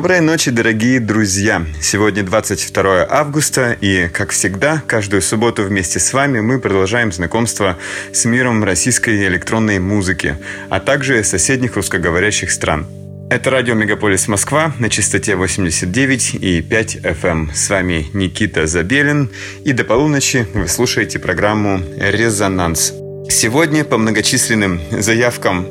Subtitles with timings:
[0.00, 1.62] Доброй ночи, дорогие друзья!
[1.78, 7.76] Сегодня 22 августа, и, как всегда, каждую субботу вместе с вами мы продолжаем знакомство
[8.10, 10.38] с миром российской электронной музыки,
[10.70, 12.86] а также соседних русскоговорящих стран.
[13.28, 17.28] Это радио Мегаполис Москва на частоте 89 и 5 FM.
[17.28, 17.50] Эм.
[17.54, 19.28] С вами Никита Забелин,
[19.66, 22.94] и до полуночи вы слушаете программу «Резонанс».
[23.28, 25.66] Сегодня по многочисленным заявкам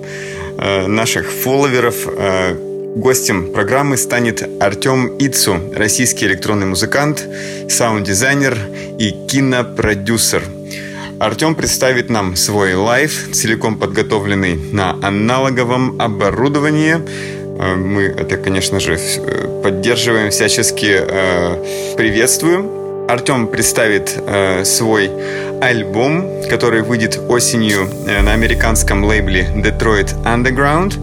[0.59, 7.23] э, наших фолловеров э, Гостем программы станет Артем Ицу, российский электронный музыкант,
[7.69, 8.57] саунд-дизайнер
[8.97, 10.43] и кинопродюсер.
[11.19, 16.95] Артем представит нам свой лайв, целиком подготовленный на аналоговом оборудовании.
[17.59, 18.97] Э, мы это, конечно же,
[19.63, 22.71] поддерживаем, всячески э, приветствуем.
[23.07, 25.11] Артем представит э, свой
[25.61, 30.97] альбом, который выйдет осенью на американском лейбле Detroit Underground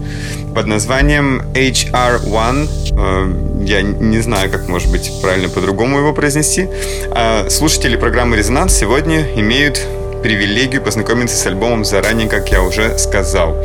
[0.57, 2.69] под названием HR1.
[2.97, 6.67] Э, я не знаю, как, может быть, правильно по-другому его произнести.
[7.11, 9.79] А слушатели программы «Резонанс» сегодня имеют
[10.23, 13.55] привилегию познакомиться с альбомом заранее, как я уже сказал.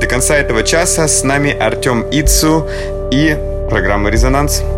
[0.00, 2.68] До конца этого часа с нами Артем Ицу
[3.10, 3.36] и
[3.68, 4.60] программа «Резонанс».
[4.60, 4.75] Резонанс.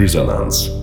[0.00, 0.79] Резонанс.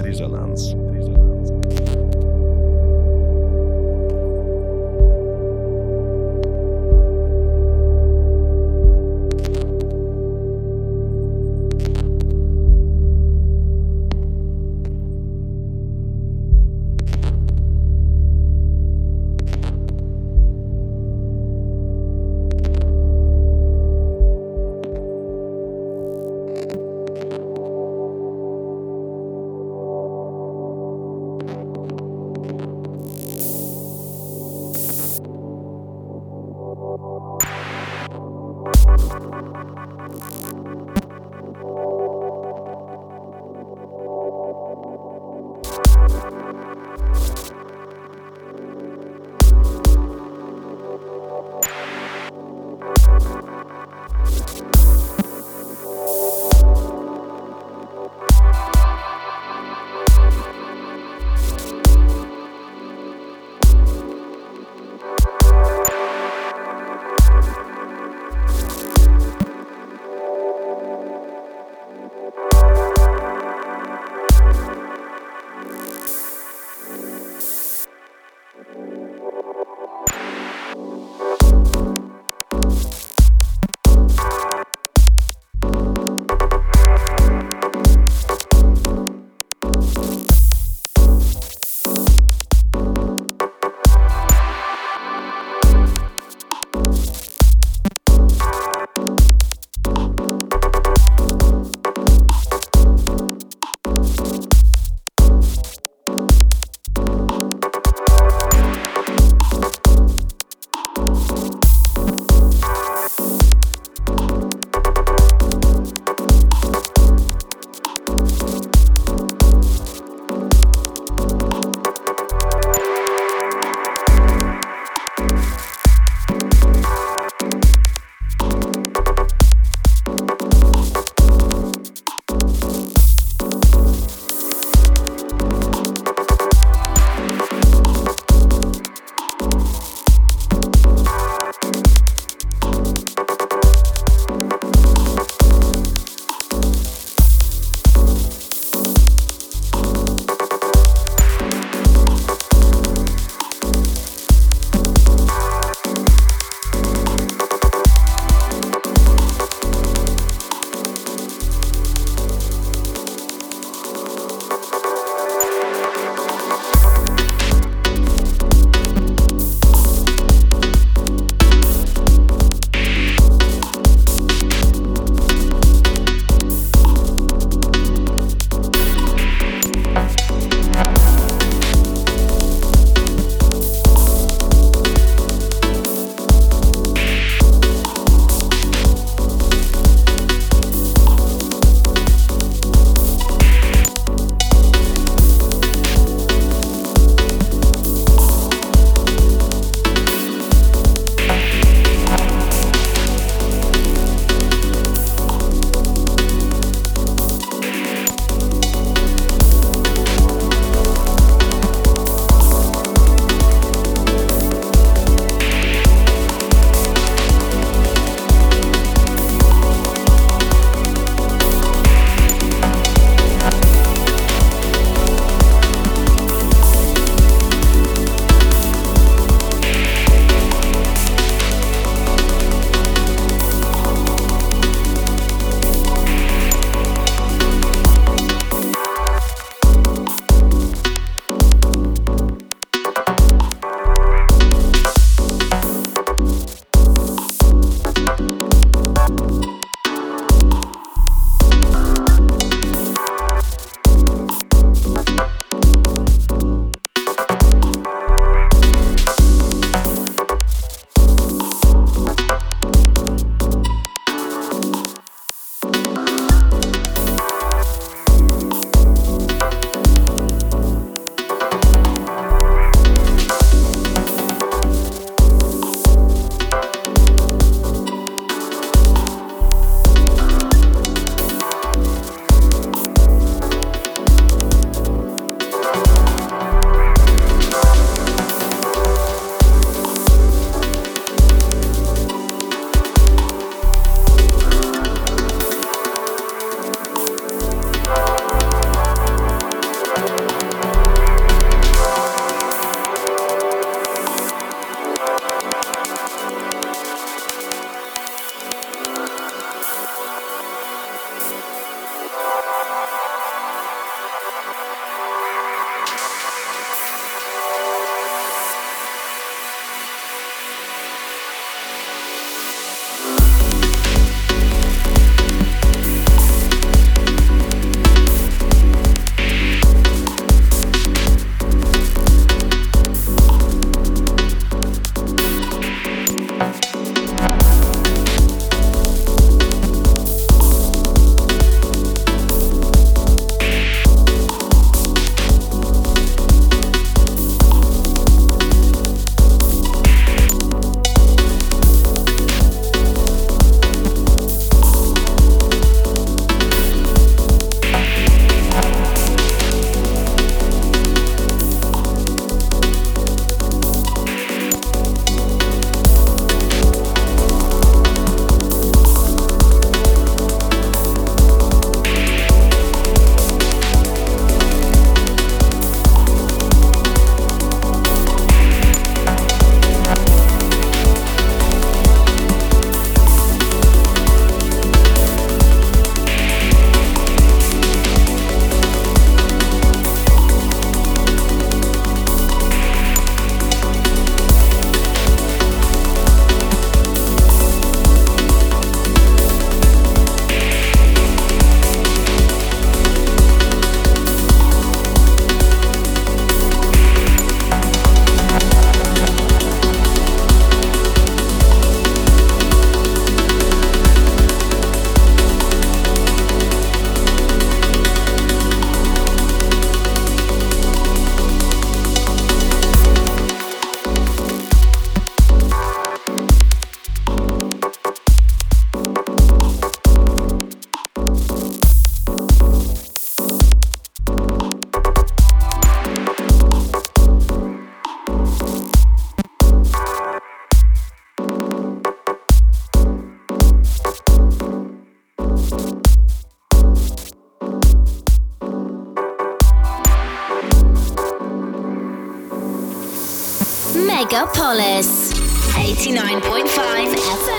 [454.18, 455.14] Megapolis
[455.54, 457.37] 89.5 FM.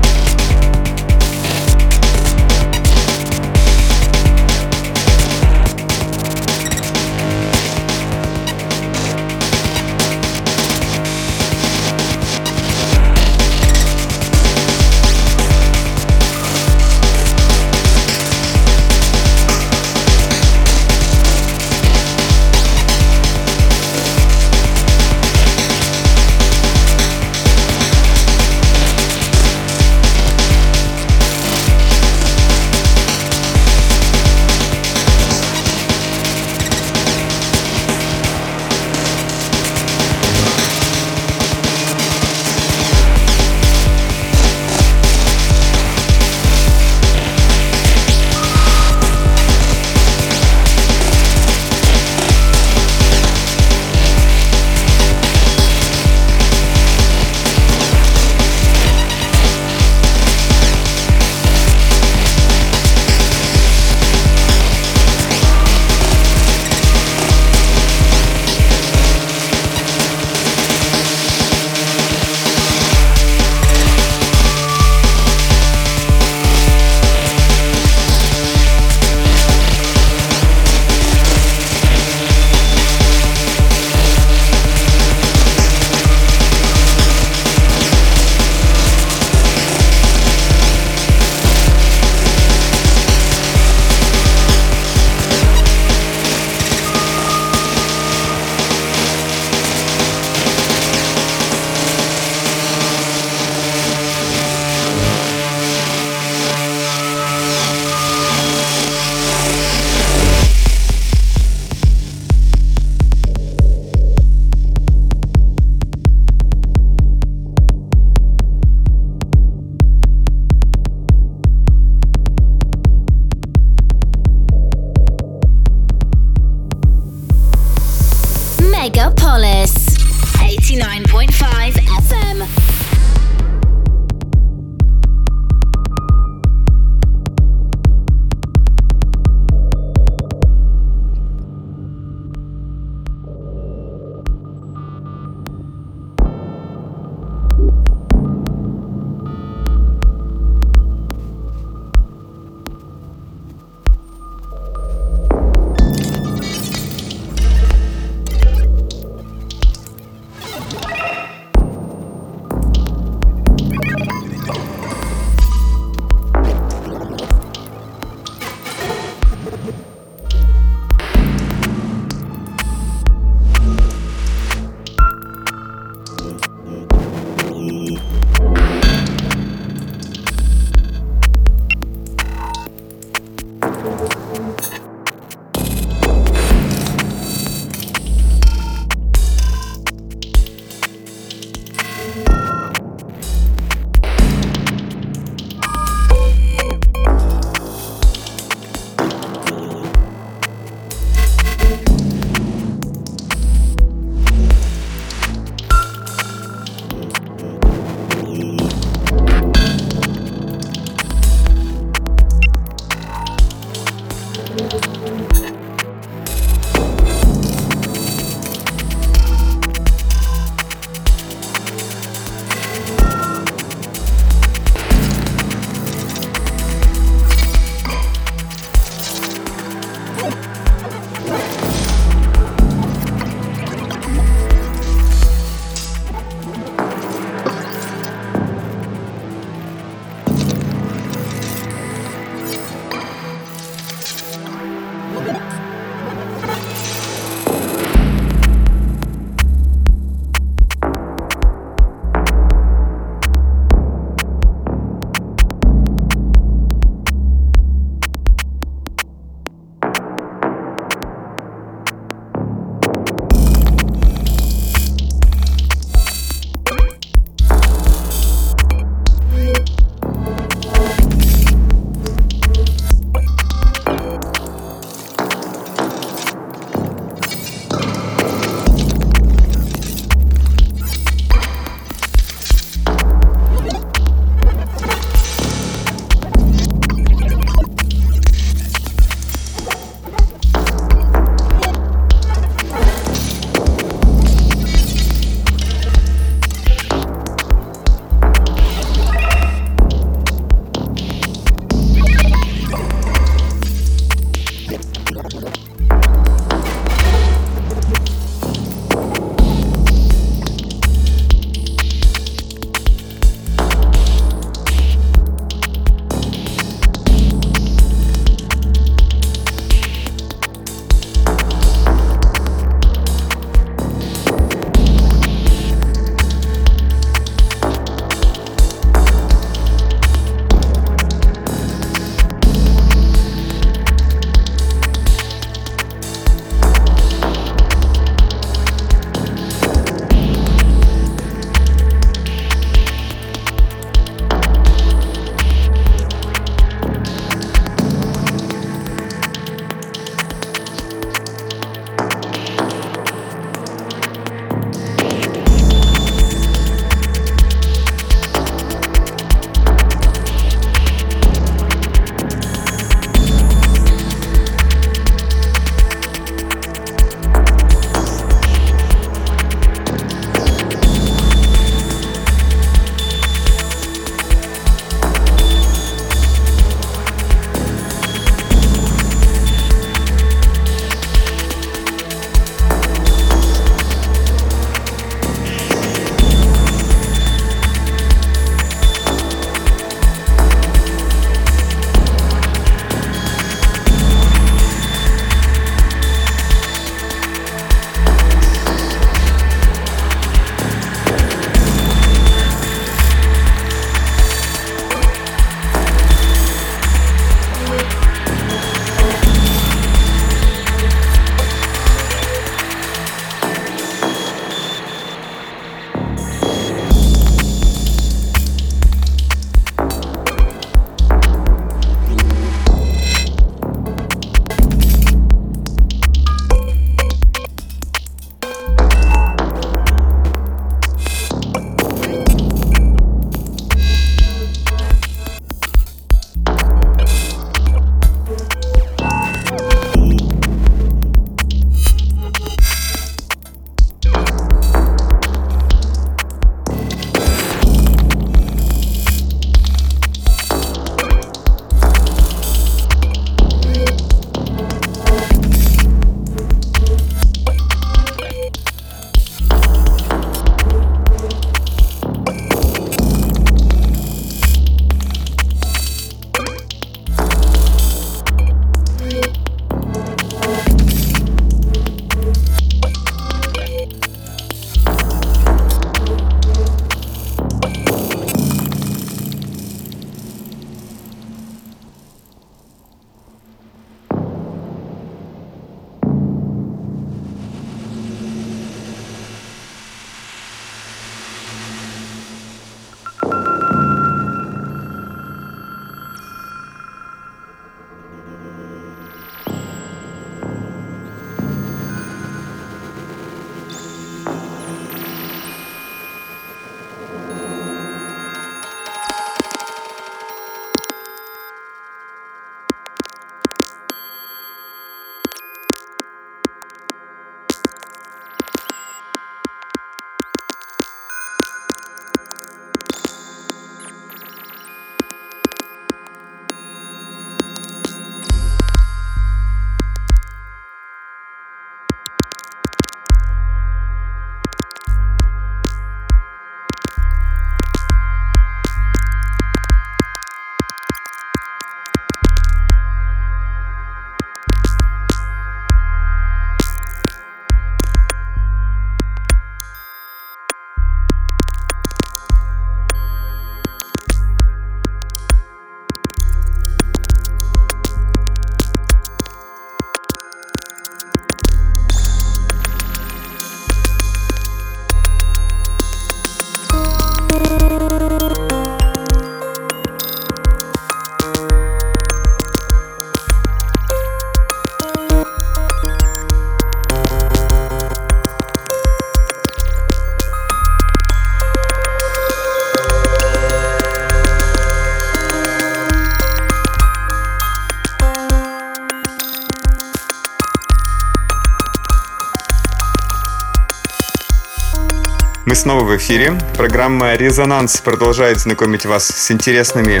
[595.52, 596.32] Мы снова в эфире.
[596.56, 600.00] Программа «Резонанс» продолжает знакомить вас с интересными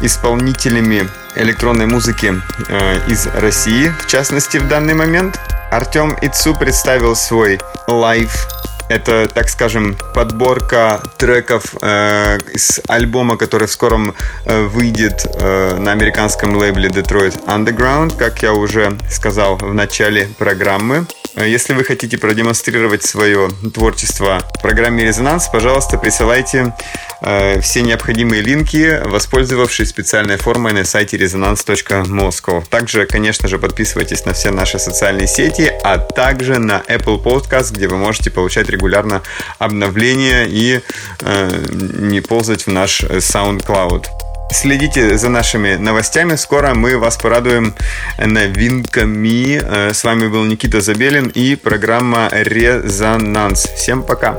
[0.00, 2.32] исполнителями электронной музыки
[2.68, 5.40] э, из России, в частности, в данный момент.
[5.72, 8.46] Артем Ицу представил свой лайв
[8.88, 15.90] это, так скажем, подборка треков э, из альбома, который в скором э, выйдет э, на
[15.90, 21.06] американском лейбле Detroit Underground, как я уже сказал в начале программы.
[21.34, 26.74] Э, если вы хотите продемонстрировать свое творчество в программе «Резонанс», пожалуйста, присылайте
[27.20, 32.64] э, все необходимые линки, воспользовавшись специальной формой на сайте resonance.moscow.
[32.68, 37.88] Также, конечно же, подписывайтесь на все наши социальные сети, а также на Apple Podcast, где
[37.88, 39.22] вы можете получать регулярно
[39.58, 40.80] обновления и
[41.20, 44.21] э, не ползать в наш SoundCloud.
[44.50, 46.36] Следите за нашими новостями.
[46.36, 47.74] Скоро мы вас порадуем
[48.18, 49.60] новинками.
[49.62, 53.64] Э, с вами был Никита Забелин и программа «Резонанс».
[53.76, 54.36] Всем пока!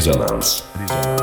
[0.00, 0.64] Резонанс.
[0.80, 1.19] Резонанс.